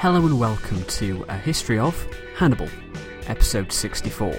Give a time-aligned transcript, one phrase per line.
[0.00, 2.06] Hello and welcome to A History of
[2.36, 2.68] Hannibal,
[3.26, 4.32] Episode 64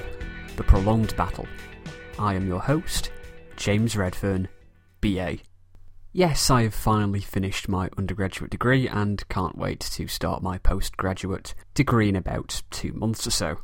[0.55, 1.45] The Prolonged Battle.
[2.17, 3.11] I am your host,
[3.57, 4.47] James Redfern,
[5.01, 5.39] BA.
[6.13, 11.53] Yes, I have finally finished my undergraduate degree and can't wait to start my postgraduate
[11.73, 13.57] degree in about two months or so.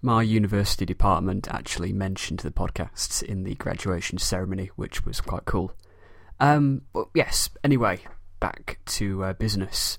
[0.00, 5.72] My university department actually mentioned the podcasts in the graduation ceremony, which was quite cool.
[6.38, 7.98] Um, but yes, anyway,
[8.38, 9.98] back to uh, business.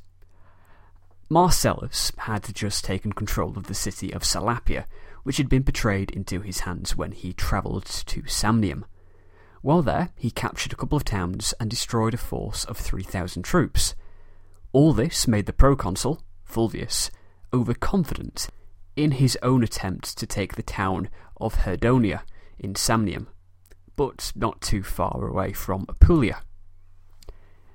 [1.33, 4.85] Marcellus had just taken control of the city of Salapia,
[5.23, 8.83] which had been betrayed into his hands when he travelled to Samnium.
[9.63, 13.95] While there, he captured a couple of towns and destroyed a force of 3,000 troops.
[14.73, 17.09] All this made the proconsul, Fulvius,
[17.51, 18.47] overconfident
[18.95, 22.21] in his own attempt to take the town of Herdonia
[22.59, 23.25] in Samnium,
[23.95, 26.43] but not too far away from Apulia.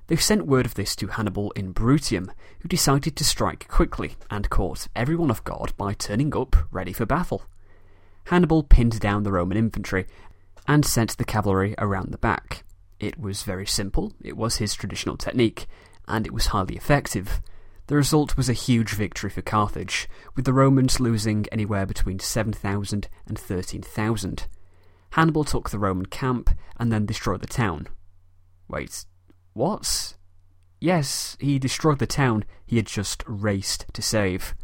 [0.09, 4.49] They sent word of this to Hannibal in Bruttium, who decided to strike quickly and
[4.49, 7.43] caught everyone off guard by turning up ready for battle.
[8.25, 10.07] Hannibal pinned down the Roman infantry
[10.67, 12.63] and sent the cavalry around the back.
[12.99, 15.67] It was very simple, it was his traditional technique,
[16.07, 17.39] and it was highly effective.
[17.85, 23.07] The result was a huge victory for Carthage, with the Romans losing anywhere between 7,000
[23.27, 24.47] and 13,000.
[25.11, 27.87] Hannibal took the Roman camp and then destroyed the town.
[28.67, 29.05] Wait,
[29.59, 30.15] what?
[30.79, 34.55] Yes, he destroyed the town he had just raced to save.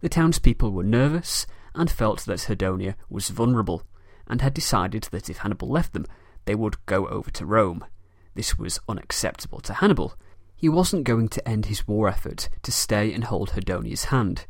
[0.00, 3.84] The townspeople were nervous and felt that Herdonia was vulnerable,
[4.26, 6.06] and had decided that if Hannibal left them,
[6.46, 7.84] they would go over to Rome.
[8.34, 10.14] This was unacceptable to Hannibal,
[10.62, 14.46] he wasn't going to end his war effort to stay and hold Herdonia's hand,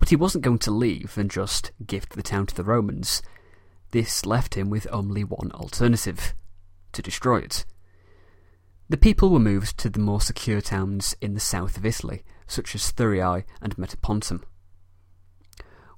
[0.00, 3.22] but he wasn't going to leave and just gift the town to the Romans.
[3.92, 6.34] This left him with only one alternative
[6.92, 7.64] to destroy it.
[8.88, 12.74] The people were moved to the more secure towns in the south of Italy, such
[12.74, 14.42] as Thurii and Metapontum.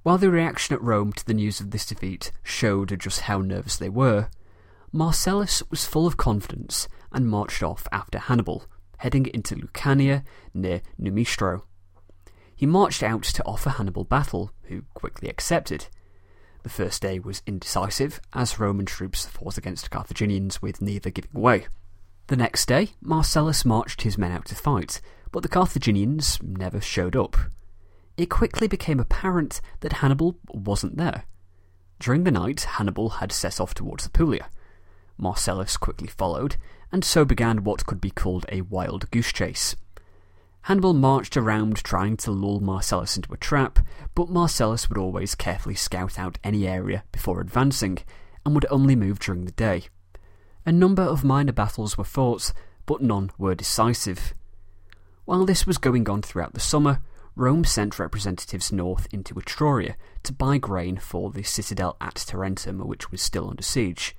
[0.02, 3.76] While the reaction at Rome to the news of this defeat showed just how nervous
[3.76, 4.28] they were,
[4.92, 8.66] Marcellus was full of confidence and marched off after Hannibal,
[8.98, 11.62] heading into Lucania near Numistro.
[12.54, 15.86] He marched out to offer Hannibal battle, who quickly accepted.
[16.62, 21.66] The first day was indecisive, as Roman troops fought against Carthaginians with neither giving way.
[22.28, 27.16] The next day, Marcellus marched his men out to fight, but the Carthaginians never showed
[27.16, 27.36] up.
[28.16, 31.24] It quickly became apparent that Hannibal wasn't there.
[31.98, 34.48] During the night, Hannibal had set off towards Apulia.
[35.18, 36.56] Marcellus quickly followed,
[36.90, 39.76] and so began what could be called a wild goose chase.
[40.62, 43.80] Hannibal marched around trying to lull Marcellus into a trap,
[44.14, 47.98] but Marcellus would always carefully scout out any area before advancing,
[48.46, 49.84] and would only move during the day.
[50.66, 52.52] A number of minor battles were fought,
[52.86, 54.34] but none were decisive.
[55.26, 57.02] While this was going on throughout the summer,
[57.36, 63.10] Rome sent representatives north into Etruria to buy grain for the citadel at Tarentum, which
[63.10, 64.16] was still under siege.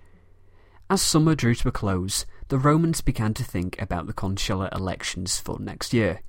[0.89, 5.39] As summer drew to a close, the Romans began to think about the consular elections
[5.39, 6.21] for next year,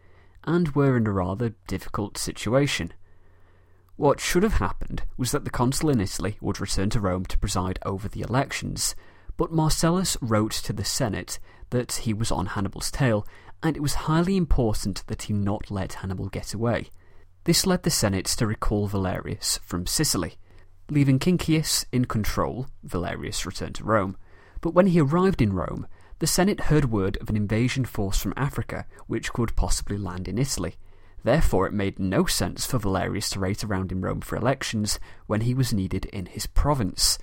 [0.45, 2.95] and were in a rather difficult situation.
[3.97, 7.39] What should have happened was that the consul in Italy would return to Rome to
[7.39, 8.95] preside over the elections,
[9.37, 11.39] but Marcellus wrote to the Senate
[11.71, 13.27] that he was on Hannibal's tail,
[13.63, 16.91] and it was highly important that he not let Hannibal get away.
[17.45, 20.37] This led the Senate to recall Valerius from Sicily.
[20.91, 24.17] Leaving Quinctius in control, Valerius returned to Rome,
[24.61, 25.87] but when he arrived in Rome,
[26.19, 30.39] the Senate heard word of an invasion force from Africa which could possibly land in
[30.39, 30.77] Italy.
[31.25, 35.43] Therefore, it made no sense for Valerius to wait around in Rome for elections when
[35.43, 37.19] he was needed in his province.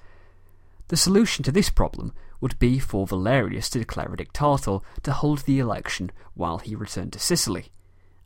[0.94, 5.40] The solution to this problem would be for Valerius to declare a dictator to hold
[5.40, 7.72] the election while he returned to Sicily,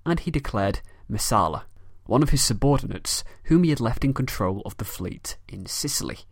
[0.05, 1.63] and he declared Messala,
[2.07, 6.25] one of his subordinates whom he had left in control of the fleet in Sicily.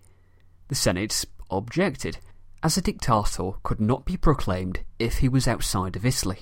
[0.68, 2.18] The Senate objected,
[2.62, 6.39] as a dictator could not be proclaimed if he was outside of Italy.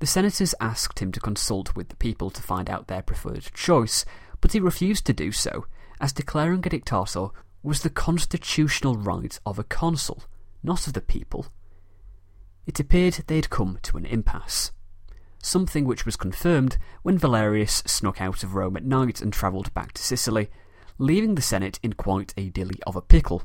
[0.00, 4.04] The senators asked him to consult with the people to find out their preferred choice,
[4.40, 5.66] but he refused to do so,
[6.00, 7.28] as declaring a dictator
[7.62, 10.24] was the constitutional right of a consul,
[10.62, 11.46] not of the people.
[12.66, 14.72] It appeared they had come to an impasse.
[15.42, 19.92] Something which was confirmed when Valerius snuck out of Rome at night and travelled back
[19.92, 20.50] to Sicily,
[20.98, 23.42] leaving the Senate in quite a dilly of a pickle.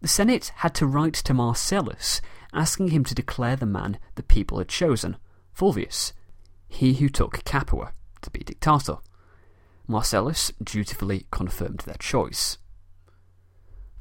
[0.00, 2.20] The Senate had to write to Marcellus
[2.52, 5.16] asking him to declare the man the people had chosen,
[5.56, 6.12] Fulvius,
[6.68, 8.98] he who took Capua, to be dictator.
[9.86, 12.58] Marcellus dutifully confirmed their choice.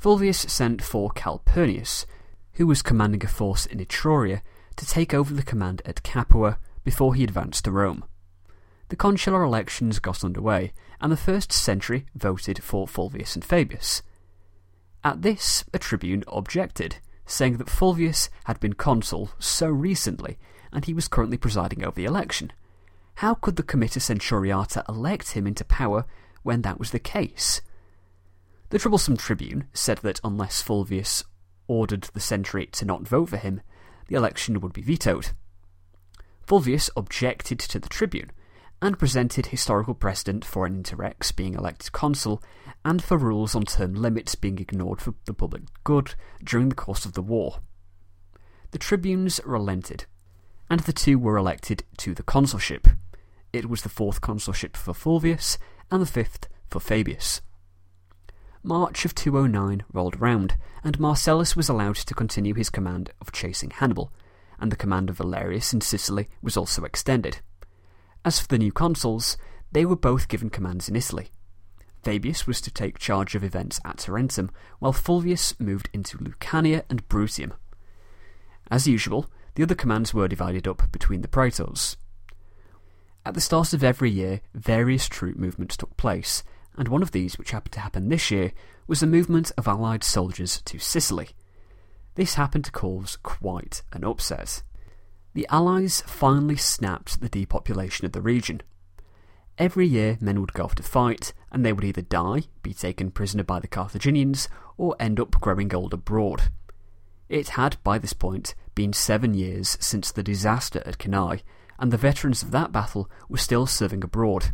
[0.02, 2.08] Fulvius sent for Calpurnius,
[2.54, 4.42] who was commanding a force in Etruria,
[4.76, 8.04] to take over the command at Capua before he advanced to Rome.
[8.90, 14.02] the consular elections got underway, and the first century voted for Fulvius and Fabius.
[15.04, 16.96] At this, a tribune objected,
[17.28, 20.40] saying that Fulvius had been consul so recently,
[20.74, 22.52] and he was currently presiding over the election.
[23.16, 26.06] How could the Comitia Centuriata elect him into power
[26.42, 27.62] when that was the case?
[28.72, 31.26] The troublesome tribune said that unless Fulvius
[31.68, 33.60] ordered the century to not vote for him,
[34.08, 35.32] the election would be vetoed.
[36.48, 38.32] Fulvius objected to the tribune,
[38.82, 42.42] and presented historical precedent for an interrex being elected consul
[42.86, 47.04] and for rules on term limits being ignored for the public good during the course
[47.04, 47.60] of the war.
[48.72, 50.06] The tribunes relented,
[50.70, 52.88] and the two were elected to the consulship.
[53.52, 55.58] It was the fourth consulship for Fulvius
[55.92, 57.42] and the fifth for Fabius.
[58.64, 63.72] March of 209 rolled round, and Marcellus was allowed to continue his command of chasing
[63.72, 64.12] Hannibal,
[64.60, 67.40] and the command of Valerius in Sicily was also extended.
[68.24, 69.36] As for the new consuls,
[69.72, 71.32] they were both given commands in Italy.
[72.04, 77.08] Fabius was to take charge of events at Tarentum, while Fulvius moved into Lucania and
[77.10, 77.54] Bruttium.
[78.70, 79.26] As usual,
[79.56, 81.98] the other commands were divided up between the praetors.
[83.26, 86.44] At the start of every year, various troop movements took place,
[86.78, 88.52] and one of these, which happened to happen this year,
[88.88, 91.30] was the movement of Allied soldiers to Sicily.
[92.16, 94.64] This happened to cause quite an upset
[95.34, 98.62] the Allies finally snapped the depopulation of the region.
[99.58, 103.12] Every year, men would go off to fight, and they would either die, be taken
[103.12, 106.44] prisoner by the Carthaginians, or end up growing old abroad.
[107.30, 111.44] It had, by this point, been seven years since the disaster at Cannae,
[111.80, 114.52] and the veterans of that battle were still serving abroad.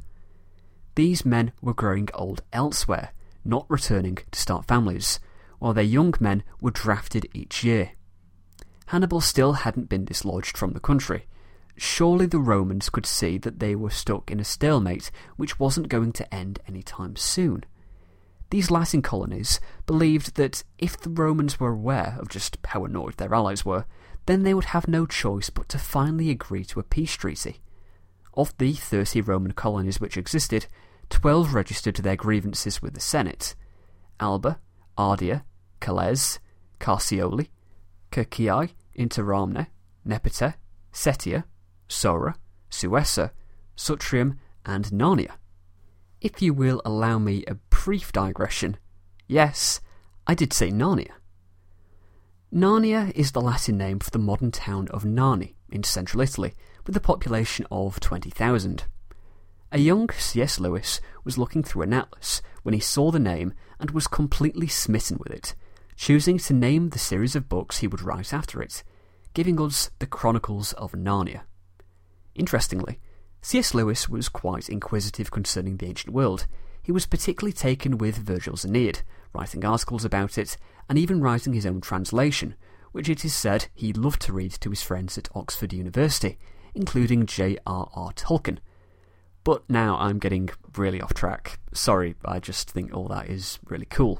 [0.97, 3.11] These men were growing old elsewhere,
[3.45, 5.19] not returning to start families,
[5.59, 7.91] while their young men were drafted each year.
[8.87, 11.27] Hannibal still hadn't been dislodged from the country.
[11.75, 16.13] Surely the Romans could see that they were stuck in a stalemate which wasn't going
[16.13, 17.63] to end any time soon.
[18.49, 23.35] These Latin colonies believed that if the Romans were aware of just how annoyed their
[23.35, 23.85] allies were,
[24.25, 27.61] then they would have no choice but to finally agree to a peace treaty.
[28.33, 30.65] Of the 30 Roman colonies which existed,
[31.09, 33.55] 12 registered their grievances with the Senate.
[34.19, 34.59] Alba,
[34.97, 35.43] Ardea,
[35.79, 36.39] Cales,
[36.79, 37.49] Carseoli,
[38.11, 39.67] Circeii, Interamne,
[40.05, 40.55] Nepete,
[40.91, 41.43] Setia,
[41.87, 42.35] Sora,
[42.69, 43.31] Suessa,
[43.75, 45.33] Sutrium, and Narnia.
[46.19, 48.77] If you will allow me a brief digression,
[49.27, 49.79] yes,
[50.25, 51.11] I did say Narnia.
[52.53, 56.53] Narnia is the Latin name for the modern town of Narni in central Italy,
[56.85, 58.85] with a population of 20,000.
[59.69, 60.61] A young C.S.
[60.61, 65.17] Lewis was looking through an atlas when he saw the name and was completely smitten
[65.17, 65.55] with it,
[65.97, 68.81] choosing to name the series of books he would write after it,
[69.33, 71.41] giving us the Chronicles of Narnia.
[72.33, 72.99] Interestingly,
[73.41, 73.73] C.S.
[73.73, 76.47] Lewis was quite inquisitive concerning the ancient world.
[76.81, 79.01] He was particularly taken with Virgil's Aeneid,
[79.33, 80.55] writing articles about it,
[80.87, 82.55] and even writing his own translation,
[82.93, 86.39] which it is said he loved to read to his friends at Oxford University,
[86.73, 88.13] including J.R.R.
[88.13, 88.59] Tolkien.
[89.47, 91.57] But now I'm getting really off track.
[91.71, 94.19] Sorry, I just think all that is really cool.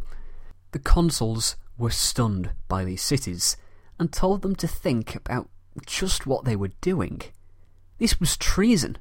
[0.72, 3.58] The consuls were stunned by these cities
[4.00, 5.50] and told them to think about
[5.86, 7.24] just what they were doing.
[7.98, 9.00] This was treason.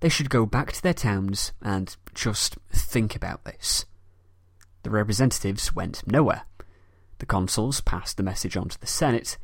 [0.00, 3.84] They should go back to their towns and just think about this.
[4.82, 6.46] The representatives went nowhere.
[7.18, 9.38] The consuls passed the message on to the Senate,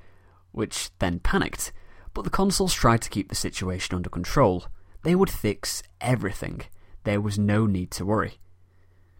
[0.51, 1.73] which then panicked,
[2.15, 4.65] but the consuls tried to keep the situation under control.
[5.03, 6.63] They would fix everything.
[7.05, 8.39] There was no need to worry.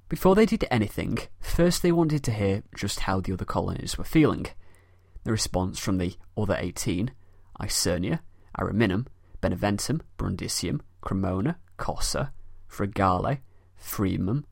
[0.09, 4.05] Before they did anything, first they wanted to hear just how the other colonies were
[4.05, 4.47] feeling.
[5.25, 7.11] The response from the other 18,
[7.61, 8.21] Isernia,
[8.59, 9.07] Ariminum,
[9.43, 12.31] Beneventum, Brundisium, Cremona, Cossa,
[12.71, 13.41] Fregellae,
[13.81, 14.45] Firmum,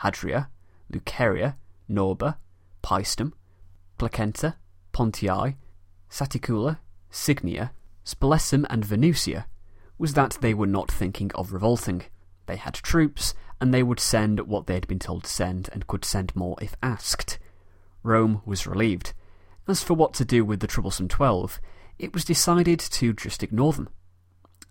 [0.00, 0.48] Hadria,
[0.90, 1.56] Luceria,
[1.90, 2.36] Norba,
[2.82, 3.32] Paestum,
[3.98, 4.56] Placentia,
[4.92, 5.56] Pontii,
[6.10, 6.78] Saticula,
[7.10, 7.70] Signia,
[8.04, 9.44] Spoletium, and Venusia,
[10.02, 12.02] was that they were not thinking of revolting.
[12.46, 15.86] They had troops, and they would send what they had been told to send and
[15.86, 17.38] could send more if asked.
[18.02, 19.14] Rome was relieved.
[19.68, 21.60] As for what to do with the troublesome twelve,
[22.00, 23.90] it was decided to just ignore them.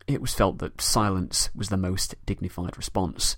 [0.06, 3.38] It was felt that silence was the most dignified response.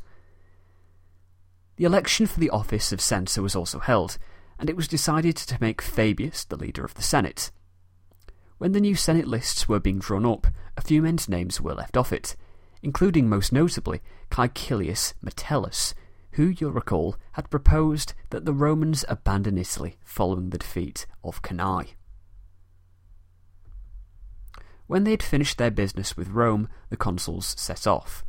[1.76, 4.18] The election for the office of censor was also held,
[4.58, 7.52] and it was decided to make Fabius the leader of the Senate.
[8.58, 11.98] When the new Senate lists were being drawn up, a few men's names were left
[11.98, 12.36] off it,
[12.82, 15.94] including most notably Caecilius Metellus,
[16.34, 21.96] who, you'll recall, had proposed that the Romans abandon Italy following the defeat of Cannae.
[24.88, 28.24] When they had finished their business with Rome, the consuls set off.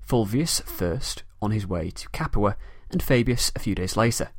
[0.00, 2.56] Fulvius first on his way to Capua,
[2.90, 4.30] and Fabius a few days later.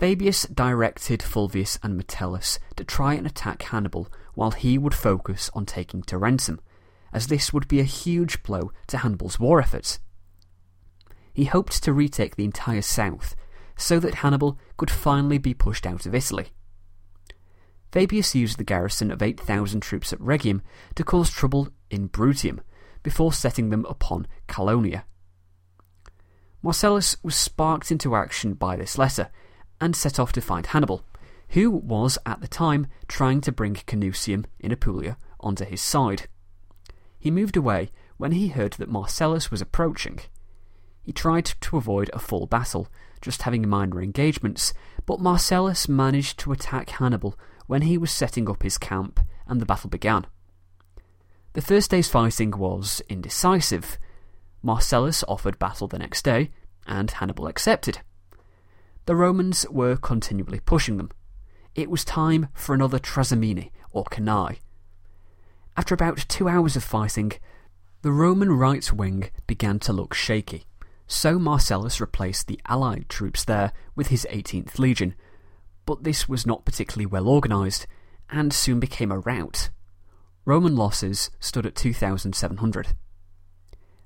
[0.00, 5.66] Fabius directed Fulvius and Metellus to try and attack Hannibal while he would focus on
[5.66, 6.60] taking Tarentum,
[7.12, 9.98] as this would be a huge blow to Hannibal's war efforts.
[11.32, 13.34] He hoped to retake the entire south
[13.76, 16.50] so that Hannibal could finally be pushed out of Italy.
[17.90, 20.62] Fabius used the garrison of 8,000 troops at Rhegium
[20.94, 22.60] to cause trouble in Bruttium
[23.02, 25.02] before setting them upon Caulonia.
[26.62, 29.30] Marcellus was sparked into action by this letter
[29.80, 31.04] and set off to find Hannibal,
[31.50, 36.28] who was at the time trying to bring Canusium in Apulia onto his side.
[37.18, 40.20] He moved away when he heard that Marcellus was approaching.
[41.02, 42.88] He tried to avoid a full battle,
[43.20, 44.74] just having minor engagements,
[45.06, 49.66] but Marcellus managed to attack Hannibal when he was setting up his camp and the
[49.66, 50.26] battle began.
[51.54, 53.98] The first day's fighting was indecisive.
[54.62, 56.50] Marcellus offered battle the next day,
[56.86, 58.00] and Hannibal accepted.
[59.08, 61.10] The Romans were continually pushing them.
[61.74, 64.58] It was time for another Trasimene, or Cannae.
[65.78, 67.32] After about two hours of fighting,
[68.02, 70.66] the Roman right wing began to look shaky,
[71.06, 75.14] so Marcellus replaced the allied troops there with his 18th Legion,
[75.86, 77.86] but this was not particularly well organised,
[78.28, 79.70] and soon became a rout.
[80.44, 82.88] Roman losses stood at 2,700.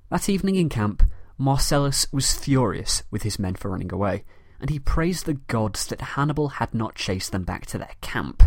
[0.09, 1.03] That evening in camp,
[1.37, 4.23] Marcellus was furious with his men for running away,
[4.63, 8.43] and he praised the gods that Hannibal had not chased them back to their camp.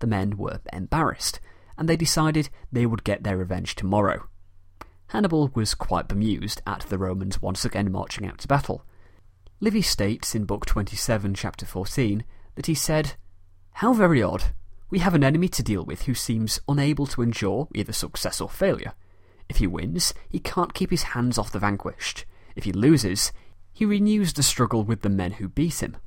[0.00, 1.38] The men were embarrassed,
[1.78, 4.26] and they decided they would get their revenge tomorrow.
[5.10, 8.84] Hannibal was quite bemused at the Romans once again marching out to battle.
[9.60, 12.24] Livy states in Book 27, Chapter 14,
[12.56, 13.12] that he said,
[13.74, 14.46] How very odd!
[14.90, 18.48] We have an enemy to deal with who seems unable to endure either success or
[18.48, 18.94] failure.
[19.48, 22.24] If he wins, he can't keep his hands off the vanquished.
[22.56, 23.30] If he loses,
[23.76, 25.98] he renews the struggle with the men who beat him.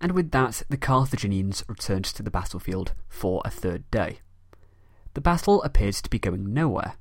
[0.00, 4.20] And with that, the Carthaginians returned to the battlefield for a third day.
[5.14, 6.94] The battle appeared to be going nowhere.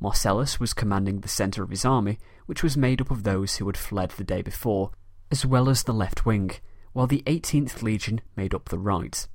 [0.00, 3.66] Marcellus was commanding the centre of his army, which was made up of those who
[3.66, 4.90] had fled the day before,
[5.30, 6.50] as well as the left wing,
[6.92, 9.28] while the 18th Legion made up the right.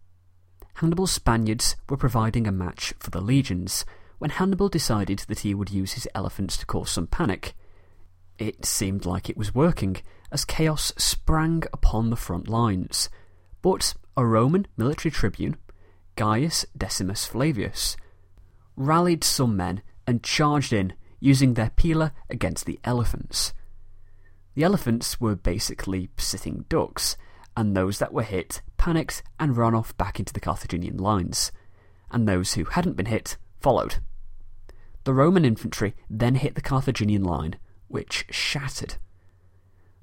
[0.76, 3.86] Hannibal's Spaniards were providing a match for the legions,
[4.18, 7.56] when Hannibal decided that he would use his elephants to cause some panic.
[8.40, 9.98] It seemed like it was working,
[10.32, 13.10] as chaos sprang upon the front lines.
[13.62, 15.58] But a Roman military tribune,
[16.16, 17.96] Gaius Decimus Flavius,
[18.76, 23.54] rallied some men and charged in, using their pila against the elephants.
[24.56, 27.16] The elephants were basically sitting ducks,
[27.56, 31.52] and those that were hit panicked and ran off back into the Carthaginian lines,
[32.12, 33.96] and those who hadn't been hit followed.
[35.06, 37.56] The Roman infantry then hit the Carthaginian line,
[37.88, 38.96] which shattered.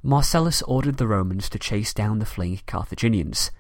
[0.03, 3.51] Marcellus ordered the Romans to chase down the fleeing Carthaginians.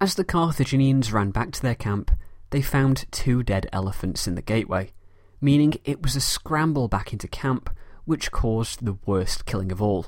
[0.00, 2.10] As the Carthaginians ran back to their camp,
[2.50, 4.92] they found two dead elephants in the gateway,
[5.40, 7.70] meaning it was a scramble back into camp
[8.04, 10.06] which caused the worst killing of all.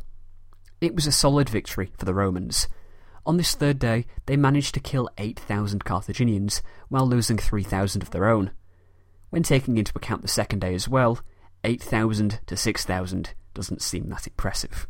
[0.80, 2.68] It was a solid victory for the Romans.
[3.26, 8.26] On this third day, they managed to kill 8,000 Carthaginians, while losing 3,000 of their
[8.28, 8.52] own.
[9.28, 11.20] When taking into account the second day as well,
[11.64, 14.86] 8,000 to 6,000 doesn't seem that impressive.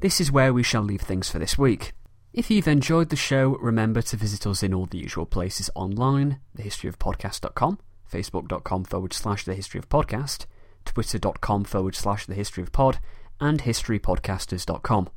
[0.00, 1.92] This is where we shall leave things for this week.
[2.32, 6.38] If you've enjoyed the show, remember to visit us in all the usual places online
[6.56, 7.78] thehistoryofpodcast.com,
[8.10, 10.46] facebook.com forward slash thehistoryofpodcast,
[10.84, 12.98] twitter.com forward slash thehistoryofpod,
[13.40, 15.08] and historypodcasters.com.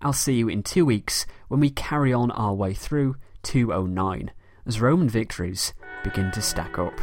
[0.00, 4.32] I'll see you in two weeks when we carry on our way through 209
[4.66, 5.72] as Roman victories
[6.02, 6.98] begin to stack up.